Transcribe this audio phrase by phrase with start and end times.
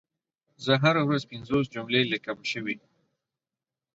[0.65, 2.75] زه هره ورځ پنځوس جملي ليکم شوي